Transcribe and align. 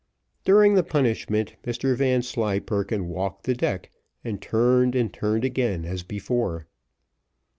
During 0.43 0.73
the 0.73 0.81
punishment, 0.81 1.57
Mr 1.63 1.95
Vanslyperken 1.95 3.07
walked 3.07 3.43
the 3.43 3.53
deck, 3.53 3.91
and 4.23 4.41
turned 4.41 4.95
and 4.95 5.13
turned 5.13 5.45
again 5.45 5.85
as 5.85 6.01
before. 6.01 6.65